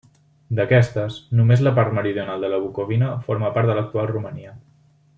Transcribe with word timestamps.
D'aquestes, 0.59 1.17
només 1.41 1.61
la 1.67 1.73
part 1.79 1.93
meridional 1.99 2.47
de 2.47 2.49
la 2.55 2.61
Bucovina 2.65 3.13
forma 3.31 3.55
part 3.59 3.73
de 3.73 3.77
l'actual 3.81 4.11
Romania. 4.17 4.59